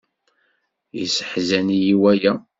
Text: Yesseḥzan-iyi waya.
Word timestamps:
Yesseḥzan-iyi 0.99 1.95
waya. 2.01 2.33